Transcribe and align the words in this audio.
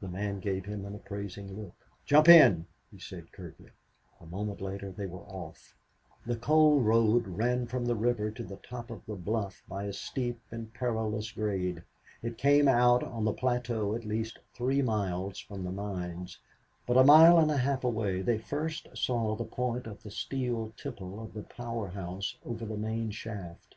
The 0.00 0.08
man 0.08 0.40
gave 0.40 0.64
him 0.64 0.86
an 0.86 0.94
appraising 0.94 1.54
look. 1.62 1.74
"Jump 2.06 2.30
in," 2.30 2.64
he 2.90 2.98
said 2.98 3.30
curtly. 3.30 3.68
A 4.18 4.24
moment 4.24 4.62
later 4.62 4.90
they 4.90 5.04
were 5.04 5.26
off. 5.28 5.76
The 6.24 6.36
coal 6.36 6.80
road 6.80 7.26
ran 7.28 7.66
from 7.66 7.84
the 7.84 7.94
river 7.94 8.30
to 8.30 8.42
the 8.42 8.56
top 8.56 8.88
of 8.90 9.04
the 9.04 9.16
bluff 9.16 9.62
by 9.68 9.84
a 9.84 9.92
steep 9.92 10.40
and 10.50 10.72
perilous 10.72 11.30
grade. 11.30 11.82
It 12.22 12.38
came 12.38 12.68
out 12.68 13.02
on 13.02 13.26
the 13.26 13.34
plateau 13.34 13.94
at 13.94 14.06
least 14.06 14.38
three 14.54 14.80
miles 14.80 15.38
from 15.40 15.62
the 15.64 15.72
mines, 15.72 16.38
but 16.86 16.96
a 16.96 17.04
mile 17.04 17.38
and 17.38 17.50
a 17.50 17.58
half 17.58 17.84
away 17.84 18.22
they 18.22 18.38
first 18.38 18.88
saw 18.96 19.36
the 19.36 19.44
point 19.44 19.86
of 19.86 20.02
the 20.02 20.10
steel 20.10 20.72
tipple 20.78 21.22
of 21.22 21.34
the 21.34 21.42
power 21.42 21.88
house 21.88 22.34
over 22.46 22.64
the 22.64 22.78
main 22.78 23.10
shaft. 23.10 23.76